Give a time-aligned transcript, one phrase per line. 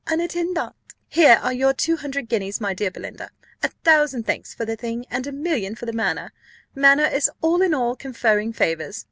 [0.11, 0.73] En attendant
[1.09, 3.29] here are your two hundred guineas, my dear Belinda:
[3.61, 6.33] a thousand thanks for the thing, and a million for the manner
[6.73, 8.99] manner is all in all in conferring favours.